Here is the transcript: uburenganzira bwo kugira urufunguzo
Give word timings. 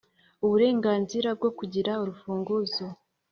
uburenganzira 0.45 1.29
bwo 1.37 1.49
kugira 1.57 1.91
urufunguzo 2.01 2.85